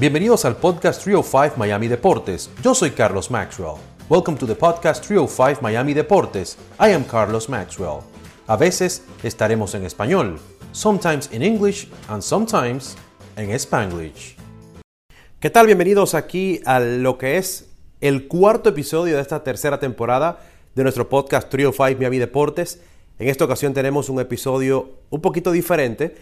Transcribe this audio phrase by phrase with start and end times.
[0.00, 2.50] Bienvenidos al podcast 305 Miami Deportes.
[2.62, 3.78] Yo soy Carlos Maxwell.
[4.08, 6.56] Welcome to the podcast 305 Miami Deportes.
[6.78, 8.02] I am Carlos Maxwell.
[8.46, 10.38] A veces estaremos en español,
[10.70, 12.96] sometimes in English and sometimes
[13.34, 14.36] en Spanglish.
[15.40, 15.66] ¿Qué tal?
[15.66, 17.68] Bienvenidos aquí a lo que es
[18.00, 20.38] el cuarto episodio de esta tercera temporada
[20.76, 22.80] de nuestro podcast 305 Miami Deportes.
[23.18, 26.14] En esta ocasión tenemos un episodio un poquito diferente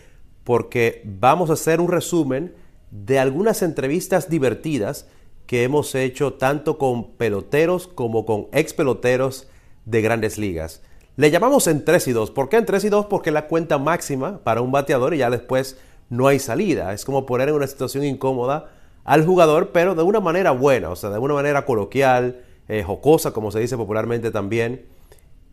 [0.45, 2.55] porque vamos a hacer un resumen
[2.91, 5.07] de algunas entrevistas divertidas
[5.47, 9.49] que hemos hecho tanto con peloteros como con ex peloteros
[9.85, 10.83] de grandes ligas.
[11.17, 12.31] Le llamamos en 3 y 2.
[12.33, 13.07] ¿Por qué en 3 y 2?
[13.07, 15.79] Porque es la cuenta máxima para un bateador y ya después
[16.11, 16.93] no hay salida.
[16.93, 18.71] Es como poner en una situación incómoda
[19.05, 23.33] al jugador, pero de una manera buena, o sea, de una manera coloquial, eh, jocosa,
[23.33, 24.85] como se dice popularmente también.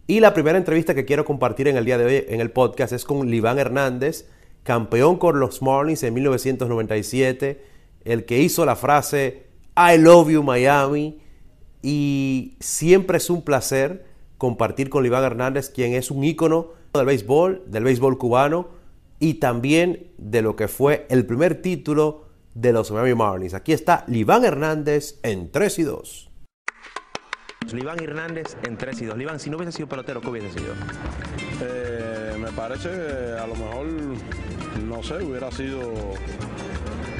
[0.08, 2.92] Y la primera entrevista que quiero compartir en el día de hoy en el podcast
[2.92, 4.28] es con Liván Hernández,
[4.64, 7.64] campeón con los Marlins en 1997,
[8.06, 9.48] el que hizo la frase
[9.78, 11.20] I love you Miami
[11.82, 14.06] y siempre es un placer
[14.38, 18.70] compartir con Iván Hernández, quien es un ícono del béisbol, del béisbol cubano
[19.20, 23.54] y también de lo que fue el primer título de los Miami Marlins.
[23.54, 26.30] Aquí está Liván Hernández en 3 y 2.
[27.72, 29.18] Liván Hernández en 3 y 2.
[29.18, 30.74] Liván, si no hubiese sido pelotero, ¿qué hubiese sido?
[31.62, 33.88] Eh, me parece que a lo mejor,
[34.94, 35.82] no sé, hubiera sido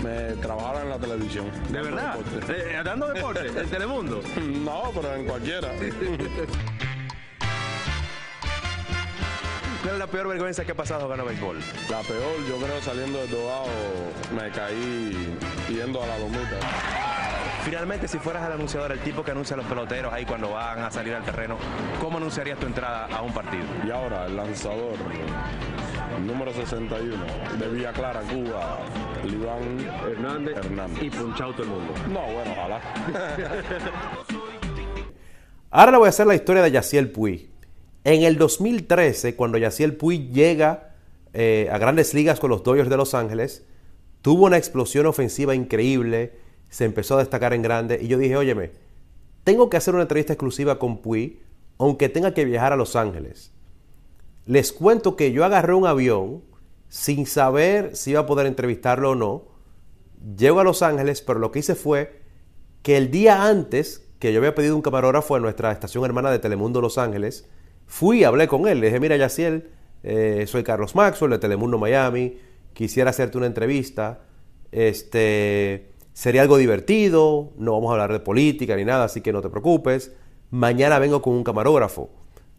[0.04, 1.50] me trabajara en la televisión.
[1.70, 2.16] ¿De verdad?
[2.18, 2.78] Deporte.
[2.78, 3.48] Eh, ¿Dando deporte?
[3.48, 4.22] ¿En Telemundo?
[4.64, 5.70] No, pero en cualquiera.
[9.82, 11.60] ¿Cuál es la peor vergüenza que ha pasado jugando béisbol?
[11.90, 13.66] La peor, yo creo, saliendo del dogado,
[14.34, 15.36] me caí
[15.70, 16.60] yendo a la lomita.
[17.66, 20.80] Finalmente, si fueras el anunciador, el tipo que anuncia a los peloteros ahí cuando van
[20.80, 21.58] a salir al terreno,
[22.00, 23.64] ¿cómo anunciarías tu entrada a un partido?
[23.86, 24.96] Y ahora, el lanzador,
[26.20, 27.26] número 61,
[27.60, 28.80] de Villa Clara, Cuba,
[29.26, 31.04] Liván Hernández, Hernández.
[31.04, 31.94] y punchado todo el mundo.
[32.10, 32.82] No, bueno, ojalá.
[35.72, 37.50] Ahora le voy a hacer la historia de Yaciel Puy.
[38.04, 40.92] En el 2013, cuando Yaciel Puy llega
[41.34, 43.66] eh, a grandes ligas con los Dodgers de Los Ángeles,
[44.22, 46.34] tuvo una explosión ofensiva increíble,
[46.70, 48.72] se empezó a destacar en grande y yo dije, óyeme,
[49.44, 51.40] tengo que hacer una entrevista exclusiva con Puy,
[51.78, 53.52] aunque tenga que viajar a Los Ángeles.
[54.46, 56.44] Les cuento que yo agarré un avión
[56.90, 59.46] sin saber si iba a poder entrevistarlo o no.
[60.38, 62.22] Llego a Los Ángeles, pero lo que hice fue
[62.82, 66.40] que el día antes que yo había pedido un camarógrafo en nuestra estación hermana de
[66.40, 67.50] Telemundo Los Ángeles,
[67.88, 68.80] fui hablé con él.
[68.80, 69.70] Le dije, mira, Yaciel,
[70.04, 72.38] eh, soy Carlos Maxwell de Telemundo Miami,
[72.74, 74.22] quisiera hacerte una entrevista.
[74.72, 79.42] Este, sería algo divertido, no vamos a hablar de política ni nada, así que no
[79.42, 80.14] te preocupes.
[80.52, 82.10] Mañana vengo con un camarógrafo.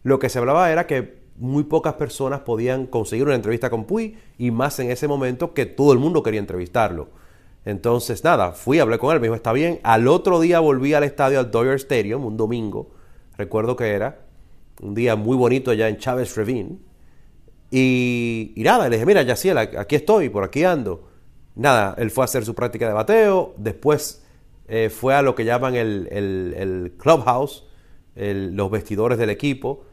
[0.03, 4.17] Lo que se hablaba era que muy pocas personas podían conseguir una entrevista con Puy
[4.39, 7.09] y más en ese momento que todo el mundo quería entrevistarlo.
[7.65, 9.81] Entonces, nada, fui, hablé con él, me dijo, está bien.
[9.83, 12.91] Al otro día volví al estadio, al Dodger Stadium, un domingo,
[13.39, 14.21] recuerdo que era,
[14.83, 16.78] un día muy bonito allá en Chávez Ravine.
[17.71, 21.09] Y, nada, le dije, mira, Yaciel, aquí estoy, por aquí ando.
[21.56, 24.25] Nada, él fue a hacer su práctica de bateo, después
[24.69, 27.65] eh, fue a lo que llaman el, el- clubhouse,
[28.15, 29.87] los vestidores del equipo.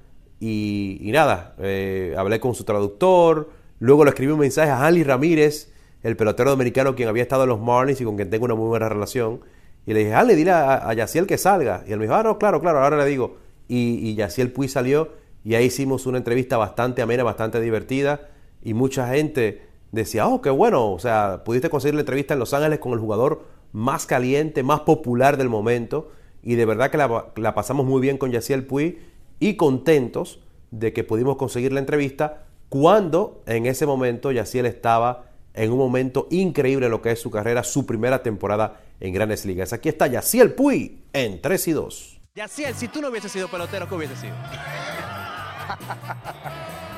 [0.44, 5.72] Y, nada, eh, hablé con su traductor, luego le escribí un mensaje a Hanley Ramírez,
[6.02, 8.68] el pelotero dominicano quien había estado en los Marlins y con quien tengo una muy
[8.68, 9.42] buena relación.
[9.86, 11.84] Y le dije, Hanley, dile a, a Yaciel que salga.
[11.88, 13.38] Y él me dijo, ah, no, claro, claro, ahora le digo.
[13.68, 15.12] Y, y Yaciel Puy salió
[15.44, 18.30] y ahí hicimos una entrevista bastante amena, bastante divertida.
[18.64, 22.56] Y mucha gente decía, oh, qué bueno, o sea, pudiste conseguir la entrevista en Los
[22.56, 23.44] Ángeles con el jugador
[23.74, 26.10] más caliente, más popular del momento.
[26.42, 28.98] Y de verdad que la, la pasamos muy bien con Yaciel Puy
[29.42, 35.72] y contentos de que pudimos conseguir la entrevista cuando en ese momento Yaciel estaba en
[35.74, 39.74] un momento increíble en lo que es su carrera, su primera temporada en Grandes Ligas.
[39.74, 42.22] Aquí está Yaciel Puy en 3 y 2.
[42.36, 44.36] Yaciel, si tú no hubieses sido pelotero, ¿qué hubiese sido?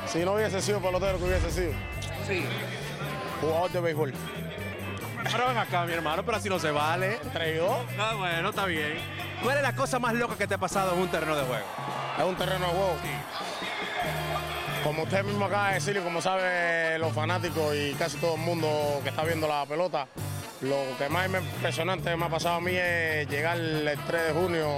[0.06, 1.72] Si no hubiese sido pelotero, ¿qué hubiese sido?
[2.28, 2.44] Sí.
[3.40, 4.12] Jugador de béisbol.
[5.24, 7.18] Pero ven acá, mi hermano, pero así no se vale.
[7.32, 7.84] Traidor.
[7.98, 8.98] Ah, bueno, está bien.
[9.42, 11.64] ¿Cuál es la cosa más loca que te ha pasado en un terreno de juego?
[12.18, 12.96] Es un terreno de juego.
[14.84, 18.40] Como usted mismo acaba de decir y como sabe los fanáticos y casi todo el
[18.40, 20.06] mundo que está viendo la pelota,
[20.60, 24.68] lo que más impresionante me ha pasado a mí es llegar el 3 de junio,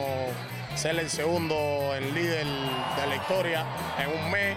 [0.76, 1.54] ser el segundo
[1.96, 3.66] en líder de la historia
[3.98, 4.56] en un mes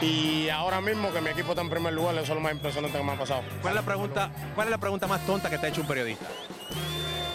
[0.00, 2.96] y ahora mismo que mi equipo está en primer lugar, eso es lo más impresionante
[2.96, 3.42] que me ha pasado.
[3.60, 5.86] ¿Cuál es la pregunta, cuál es la pregunta más tonta que te ha hecho un
[5.86, 6.24] periodista?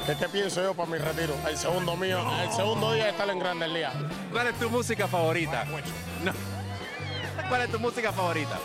[0.05, 1.33] ¿Qué te pienso yo para mi retiro?
[1.47, 3.93] El segundo mío, el segundo día de estar en Grandes Ligas.
[4.31, 5.65] ¿Cuál es tu música favorita?
[6.23, 6.31] No.
[7.49, 8.59] ¿Cuál es tu música favorita?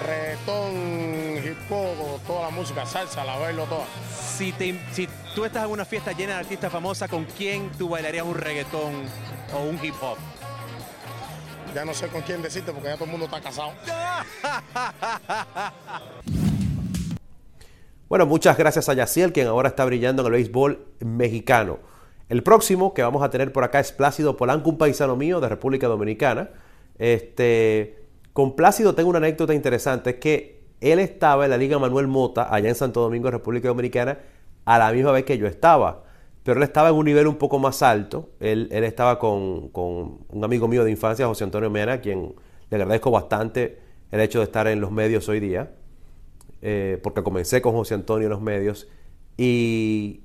[0.00, 3.84] reggaetón, hip hop, toda la música, salsa, la bailo toda.
[4.36, 7.88] Si, te, si tú estás en una fiesta llena de artistas famosos, ¿con quién tú
[7.88, 9.04] bailarías un reggaetón
[9.54, 10.16] o un hip hop?
[11.74, 13.72] Ya no sé con quién decirte porque ya todo el mundo está casado.
[18.10, 21.78] Bueno, muchas gracias a Yaciel, quien ahora está brillando en el béisbol mexicano.
[22.28, 25.48] El próximo que vamos a tener por acá es Plácido Polanco, un paisano mío de
[25.48, 26.50] República Dominicana.
[26.98, 28.02] Este,
[28.32, 32.52] con Plácido tengo una anécdota interesante, es que él estaba en la Liga Manuel Mota,
[32.52, 34.18] allá en Santo Domingo, República Dominicana,
[34.64, 36.02] a la misma vez que yo estaba.
[36.42, 38.30] Pero él estaba en un nivel un poco más alto.
[38.40, 42.34] Él, él estaba con, un amigo mío de infancia, José Antonio Mena, quien
[42.70, 43.78] le agradezco bastante
[44.10, 45.70] el hecho de estar en los medios hoy día.
[46.62, 48.88] Eh, porque comencé con José Antonio en los medios,
[49.36, 50.20] y,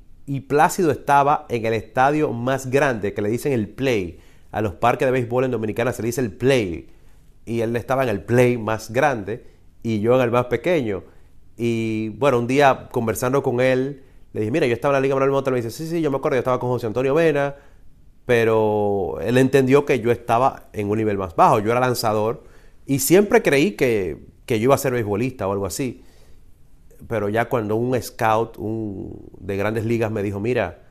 [0.47, 4.19] Plácido estaba en el estadio más grande, que le dicen el Play.
[4.51, 6.89] A los parques de béisbol en Dominicana se le dice el Play,
[7.45, 9.45] y él estaba en el Play más grande,
[9.83, 11.03] y yo en el más pequeño.
[11.57, 14.03] Y bueno, un día conversando con él,
[14.33, 16.11] le dije, mira, yo estaba en la Liga Manuel Monta, me dice, sí, sí, yo
[16.11, 17.55] me acuerdo, yo estaba con José Antonio Vena,
[18.25, 22.43] pero él entendió que yo estaba en un nivel más bajo, yo era lanzador,
[22.85, 26.03] y siempre creí que, que yo iba a ser beisbolista o algo así
[27.07, 30.83] pero ya cuando un scout de grandes ligas me dijo, mira,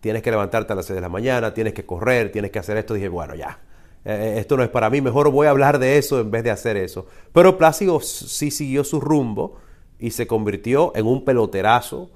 [0.00, 2.76] tienes que levantarte a las 6 de la mañana, tienes que correr, tienes que hacer
[2.76, 3.58] esto, dije, bueno, ya,
[4.04, 6.50] eh, esto no es para mí, mejor voy a hablar de eso en vez de
[6.50, 7.06] hacer eso.
[7.32, 9.56] Pero Plácido sí siguió su rumbo
[9.98, 12.10] y se convirtió en un peloterazo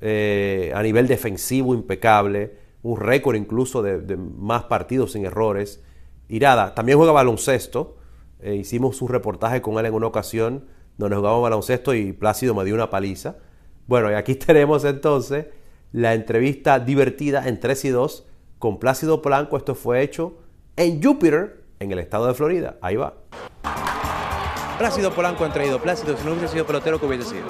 [0.00, 5.82] eh, a nivel defensivo impecable, un récord incluso de, más partidos sin errores.
[6.28, 7.96] Y nada, también juega baloncesto,
[8.40, 10.66] eh, hicimos un reportaje con él en una ocasión
[10.98, 13.36] donde jugábamos baloncesto y Plácido me dio una paliza.
[13.86, 15.46] Bueno, y aquí tenemos entonces
[15.92, 18.26] la entrevista divertida en 3 y 2
[18.58, 19.56] con Plácido Polanco.
[19.56, 20.38] Esto fue hecho
[20.76, 22.76] en Júpiter, en el estado de Florida.
[22.80, 23.14] Ahí va.
[24.78, 25.80] Plácido Polanco han traído.
[25.80, 27.46] Plácido, si no hubiese sido pelotero, ¿qué hubiese sido?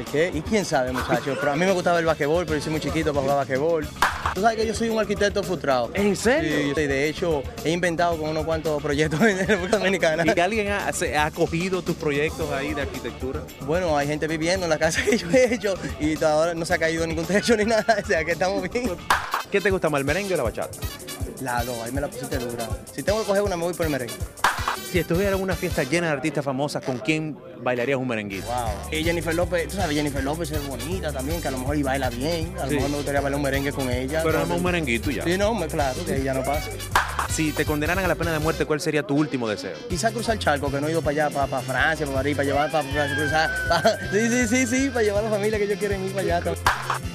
[0.00, 0.30] ¿El qué?
[0.32, 1.36] ¿Y quién sabe, muchachos?
[1.38, 3.86] Pero a mí me gustaba el basquetbol, pero yo soy muy chiquito para jugar basquetbol.
[4.34, 5.90] Tú sabes que yo soy un arquitecto frustrado.
[5.92, 6.74] ¿En serio?
[6.74, 10.24] Sí, de hecho, he inventado con unos cuantos proyectos en República Dominicana.
[10.24, 13.42] ¿Y que alguien ha, ha acogido tus proyectos ahí de arquitectura?
[13.66, 16.72] Bueno, hay gente viviendo en la casa que yo he hecho y ahora no se
[16.72, 18.96] ha caído ningún techo ni nada, o sea que estamos bien.
[19.50, 20.78] ¿Qué te gusta más, el merengue o la bachata?
[21.42, 22.66] La dos, ahí me la pusiste dura.
[22.90, 24.14] Si tengo que coger una, me voy por el merengue.
[24.90, 28.46] Si estuviera en una fiesta llena de artistas famosas, ¿con quién bailarías un merenguito?
[28.46, 28.68] Wow.
[28.98, 31.82] Y Jennifer López, tú sabes, Jennifer López es bonita también, que a lo mejor y
[31.84, 32.52] baila bien.
[32.58, 32.74] A lo Sí.
[32.74, 34.22] mejor me gustaría bailar un merengue con ella.
[34.24, 35.22] Pero más un merenguito ya.
[35.22, 36.70] Sí, no, claro, que ya no pasa.
[37.32, 39.76] Si te condenaran a la pena de muerte, ¿cuál sería tu último deseo?
[39.88, 42.36] Quizá cruzar el charco, que no he ido para allá, para, para Francia, para París,
[42.36, 43.50] para llevar, para, para cruzar.
[43.68, 46.22] para- sí, sí, sí, sí, para llevar a la familia que ellos quieren ir para
[46.22, 46.64] allá también.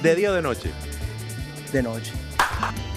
[0.02, 0.70] ¿De día o de noche?
[1.72, 2.12] de noche.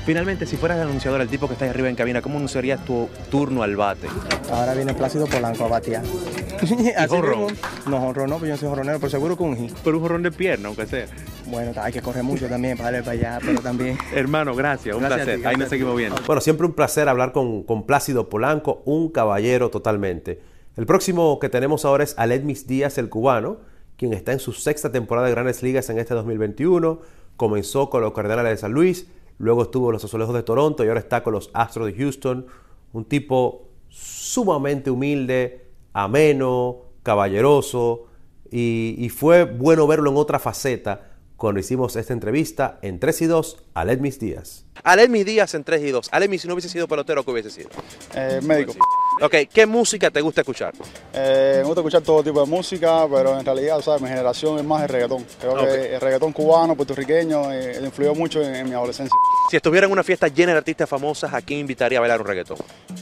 [0.05, 2.83] Finalmente, si fueras el anunciador, el tipo que está ahí arriba en cabina, ¿cómo anunciarías
[2.83, 4.07] tu turno al bate?
[4.51, 6.03] Ahora viene Plácido Polanco a batear.
[6.61, 7.47] Mismo.
[7.87, 9.73] No, jonrón no, pues yo no soy jonronero, pero seguro que un hit.
[9.77, 11.05] Por un jorrón de pierna, aunque sea.
[11.45, 13.97] Bueno, hay que correr mucho también para darle para allá, pero también.
[14.13, 15.41] Hermano, gracias, un Gracias a placer.
[15.41, 16.21] ti, ahí nos seguimos viendo.
[16.25, 20.41] Bueno, siempre un placer hablar con, con Plácido Polanco, un caballero totalmente.
[20.75, 23.57] El próximo que tenemos ahora es Aledmis Díaz, el cubano,
[23.97, 27.01] quien está en su sexta temporada de Grandes Ligas en este 2021.
[27.35, 29.07] Comenzó con los Cardenales de San Luis,
[29.39, 32.45] luego estuvo en los Azulejos de Toronto y ahora está con los Astros de Houston.
[32.93, 38.05] Un tipo sumamente humilde, ameno, caballeroso,
[38.51, 43.25] y, y fue bueno verlo en otra faceta cuando hicimos esta entrevista en 3 y
[43.25, 44.65] 2 a Aledmis Díaz.
[44.83, 46.09] Aledmis Díaz en 3 y 2.
[46.11, 47.69] Aledmis, si no hubiese sido pelotero, ¿qué hubiese sido?
[48.13, 48.73] Eh, médico.
[49.21, 50.73] Ok, ¿qué música te gusta escuchar?
[51.13, 54.01] Eh, me gusta escuchar todo tipo de música, pero en realidad, ¿sabes?
[54.01, 55.25] Mi generación es más el reggaetón.
[55.39, 59.13] Creo que el reggaetón cubano, puertorriqueño, eh, influyó mucho en, en mi adolescencia.
[59.49, 62.27] Si estuviera en una fiesta llena de artistas famosas, ¿a quién invitaría a bailar un
[62.27, 62.57] reggaetón?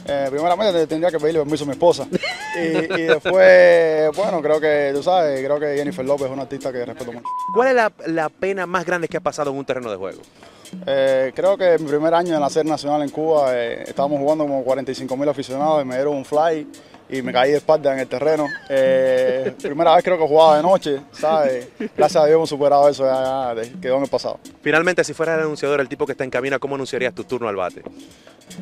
[0.06, 2.06] Eh, primeramente te- tendría que pedirle permiso a mi esposa.
[2.56, 6.72] Y, y después, bueno, creo que, tú sabes, creo que Jennifer López es una artista
[6.72, 7.26] que respeto mucho.
[7.52, 10.20] ¿Cuál es la, la pena más grande que ha pasado en un terreno de juego?
[10.86, 14.18] Eh, creo que en mi primer año en la serie nacional en Cuba eh, estábamos
[14.18, 16.66] jugando como 45 mil aficionados y me dieron un fly
[17.10, 18.46] y me caí de espalda en el terreno.
[18.68, 21.68] Eh, primera vez creo que jugaba de noche, ¿sabes?
[21.96, 24.38] Gracias a Dios hemos superado eso, ya, ya, quedó en el pasado.
[24.60, 27.48] Finalmente, si fueras el anunciador, el tipo que está en cabina, ¿cómo anunciarías tu turno
[27.48, 27.82] al bate?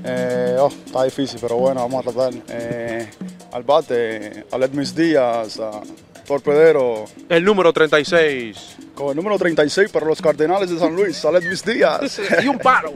[0.05, 2.33] Eh, oh, está difícil, pero bueno, vamos a tratar.
[2.49, 3.09] Eh,
[3.53, 5.81] al bate, a Díaz, a
[6.27, 8.77] Torpedero, El número 36.
[8.95, 12.21] con el número 36 para los Cardenales de San Luis, a Díaz.
[12.43, 12.93] y un paro.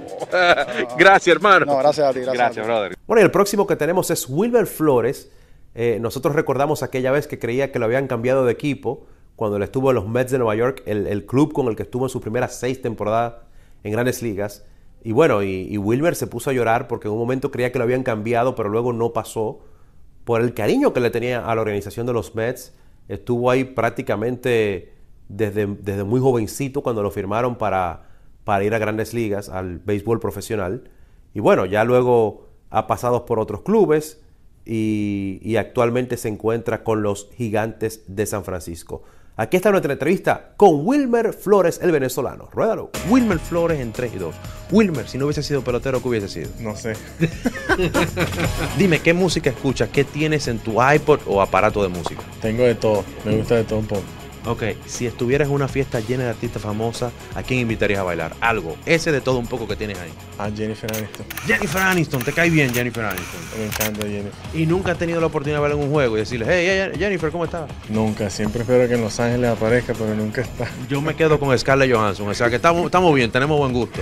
[0.99, 1.67] Gracias, hermano.
[1.67, 2.69] No, gracias a ti, gracias a Gracias, ti.
[2.71, 2.95] brother.
[3.07, 5.31] Bueno, y el próximo que tenemos es Wilber Flores.
[5.75, 9.63] Eh, nosotros recordamos aquella vez que creía que lo habían cambiado de equipo cuando él
[9.63, 12.11] estuvo en los Mets de Nueva York, el, el club con el que estuvo en
[12.11, 13.35] sus primeras seis temporadas
[13.85, 14.65] en grandes ligas.
[15.03, 17.79] Y bueno, y, y Wilber se puso a llorar porque en un momento creía que
[17.79, 19.61] lo habían cambiado, pero luego no pasó
[20.25, 22.73] por el cariño que le tenía a la organización de los Mets.
[23.09, 24.93] Estuvo ahí prácticamente
[25.29, 28.09] desde, desde muy jovencito cuando lo firmaron para,
[28.45, 30.91] para ir a grandes ligas, al béisbol profesional.
[31.35, 34.21] Y bueno, ya luego ha pasado por otros clubes
[34.65, 39.03] y, y actualmente se encuentra con los gigantes de San Francisco.
[39.37, 42.49] Aquí está nuestra entrevista con Wilmer Flores, el venezolano.
[42.53, 42.91] Ruédalo.
[43.09, 44.35] Wilmer Flores en 3 y 2.
[44.71, 46.51] Wilmer, si no hubiese sido pelotero, ¿qué hubiese sido?
[46.61, 46.95] No sé.
[48.79, 49.89] Dime, ¿qué música escuchas?
[49.89, 52.23] ¿Qué tienes en tu iPod o aparato de música?
[52.43, 53.05] Tengo de todo.
[53.25, 54.03] Me gusta de todo un poco.
[54.47, 58.35] Ok, si estuvieras en una fiesta llena de artistas famosas, ¿a quién invitarías a bailar?
[58.41, 58.77] Algo.
[58.87, 60.11] Ese de todo un poco que tienes ahí.
[60.39, 61.27] A Jennifer Aniston.
[61.47, 63.41] Jennifer Aniston, ¿te cae bien Jennifer Aniston?
[63.59, 64.33] Me encanta Jennifer.
[64.55, 67.31] Y nunca has tenido la oportunidad de verla en un juego y decirle, hey, Jennifer,
[67.31, 67.71] ¿cómo estás?
[67.91, 68.31] Nunca.
[68.31, 70.69] Siempre espero que en Los Ángeles aparezca, pero nunca está.
[70.89, 72.29] Yo me quedo con Scarlett Johansson.
[72.29, 74.01] O sea que estamos, estamos bien, tenemos buen gusto.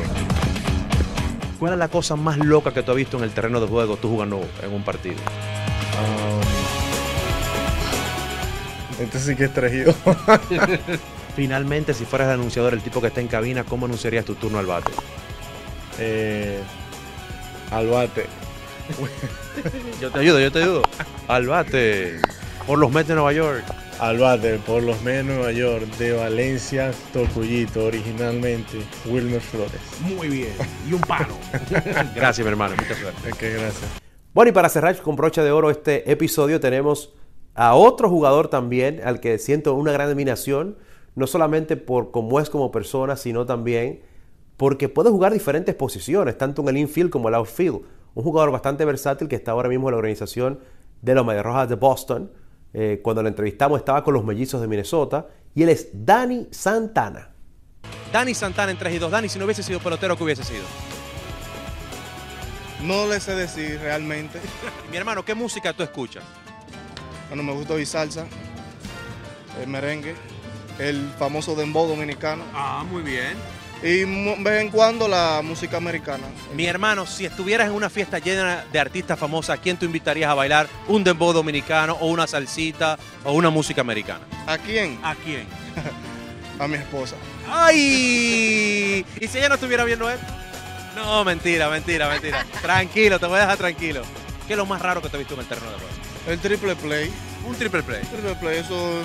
[1.58, 3.96] ¿Cuál es la cosa más loca que tú has visto en el terreno de juego
[3.96, 5.16] tú jugando en un partido?
[5.16, 6.77] Um,
[9.00, 9.94] este sí que es traído.
[11.36, 14.58] Finalmente, si fueras el anunciador, el tipo que está en cabina, ¿cómo anunciarías tu turno
[14.58, 14.90] al bate?
[15.98, 16.60] eh,
[17.70, 18.26] al bate.
[20.00, 20.82] Yo te ayudo, yo te ayudo.
[21.26, 22.20] Al bate.
[22.66, 23.64] Por los Mets de Nueva York.
[23.98, 29.80] Al bate por los Mets de Nueva York, de Valencia, Tocuyito, originalmente Wilmer Flores.
[30.00, 30.52] Muy bien.
[30.88, 31.34] Y un palo.
[32.14, 32.76] gracias, mi hermano.
[32.76, 33.28] Mucha suerte.
[33.30, 33.90] Ok, gracias.
[34.32, 37.12] Bueno, y para cerrar con brocha de oro este episodio, tenemos
[37.58, 40.76] a otro jugador también al que siento una gran admiración,
[41.16, 44.00] no solamente por cómo es como persona, sino también
[44.56, 47.80] porque puede jugar diferentes posiciones, tanto en el infield como el outfield.
[48.14, 50.60] Un jugador bastante versátil que está ahora mismo en la organización
[51.02, 52.30] de los Medias Rojas de Boston.
[52.74, 57.30] Eh, cuando lo entrevistamos estaba con los mellizos de Minnesota y él es Dani Santana.
[58.12, 59.10] Dani Santana en 3 y 2.
[59.10, 60.62] Dani, si no hubiese sido pelotero, ¿qué hubiese sido?
[62.84, 64.38] No le sé decir realmente.
[64.92, 66.22] Mi hermano, ¿qué música tú escuchas?
[67.28, 68.26] Bueno, me gusta oír salsa,
[69.60, 70.14] el merengue,
[70.78, 73.34] el famoso dembow dominicano Ah, muy bien.
[73.82, 76.24] y de vez en cuando la música americana.
[76.54, 80.30] Mi hermano, si estuvieras en una fiesta llena de artistas famosos, ¿a quién tú invitarías
[80.30, 84.24] a bailar un dembow dominicano o una salsita o una música americana?
[84.46, 84.98] ¿A quién?
[85.02, 85.46] ¿A quién?
[86.58, 87.14] A mi esposa.
[87.48, 89.04] ¡Ay!
[89.20, 90.18] ¿Y si ella no estuviera viendo él?
[90.96, 92.44] No, mentira, mentira, mentira.
[92.62, 94.02] Tranquilo, te voy a dejar tranquilo.
[94.48, 95.92] ¿Qué es lo más raro que te he visto en el terreno de juego?
[96.28, 97.10] El triple play.
[97.46, 98.02] Un triple play.
[98.02, 99.02] Triple play, eso.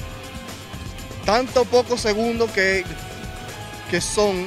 [1.25, 2.83] Tanto pocos segundos que,
[3.89, 4.45] que son.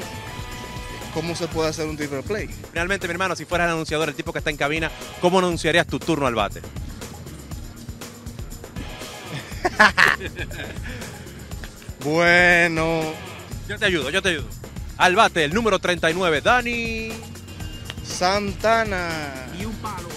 [1.14, 2.50] ¿Cómo se puede hacer un triple play?
[2.74, 4.90] Realmente, mi hermano, si fueras el anunciador, el tipo que está en cabina,
[5.22, 6.60] ¿cómo anunciarías tu turno al bate?
[12.04, 13.02] Bueno,
[13.68, 14.46] Yo te ayudo, yo te ayudo.
[14.96, 17.08] Al bate, el número 39, Dani.
[18.04, 19.48] Santana.
[19.58, 20.08] Y un palo.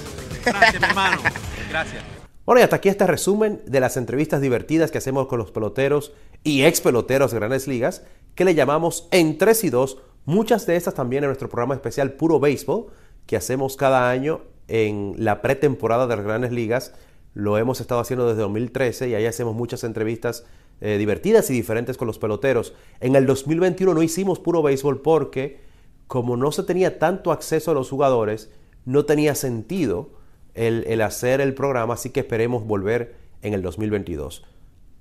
[0.46, 1.24] Gracias, mi hermano.
[1.70, 2.19] Gracias.
[2.50, 6.14] Bueno, y hasta aquí este resumen de las entrevistas divertidas que hacemos con los peloteros
[6.44, 8.02] y ex peloteros de grandes ligas,
[8.34, 10.00] que le llamamos En 3 y 2.
[10.26, 12.88] Muchas de estas también en nuestro programa especial Puro Béisbol,
[13.28, 16.96] que hacemos cada año en la pretemporada de las grandes ligas.
[17.36, 20.44] Lo hemos estado haciendo desde 2013 y ahí hacemos muchas entrevistas
[20.82, 22.74] eh, divertidas y diferentes con los peloteros.
[23.00, 25.60] En el 2021 no hicimos Puro Béisbol porque
[26.08, 28.50] como no se tenía tanto acceso a los jugadores,
[28.86, 30.18] no tenía sentido
[30.54, 34.46] el, hacer el programa, así que esperemos volver en el 2022.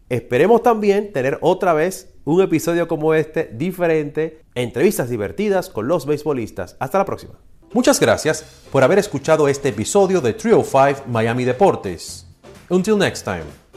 [0.09, 6.76] Esperemos también tener otra vez un episodio como este, diferente, entrevistas divertidas con los beisbolistas.
[6.78, 7.35] Hasta la próxima.
[7.73, 12.26] Muchas gracias por haber escuchado este episodio de Trio 5 Miami Deportes.
[12.71, 13.68] Until next time.